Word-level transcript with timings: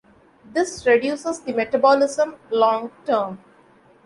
This 0.43 0.83
reduces 0.87 1.41
the 1.41 1.53
metabolism 1.53 2.37
long-term. 2.49 3.37